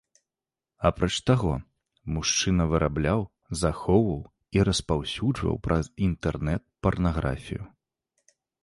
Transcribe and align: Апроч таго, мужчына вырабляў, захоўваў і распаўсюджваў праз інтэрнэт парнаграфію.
Апроч 0.89 1.09
таго, 1.29 1.51
мужчына 2.15 2.67
вырабляў, 2.71 3.21
захоўваў 3.61 4.19
і 4.59 4.67
распаўсюджваў 4.71 5.55
праз 5.69 5.85
інтэрнэт 6.09 6.61
парнаграфію. 6.87 7.63